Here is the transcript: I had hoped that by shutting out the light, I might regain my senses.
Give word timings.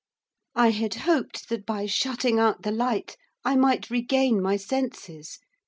I 0.55 0.71
had 0.71 0.95
hoped 0.95 1.47
that 1.49 1.63
by 1.63 1.85
shutting 1.85 2.39
out 2.39 2.63
the 2.63 2.71
light, 2.71 3.17
I 3.45 3.55
might 3.55 3.91
regain 3.91 4.41
my 4.41 4.55
senses. 4.57 5.37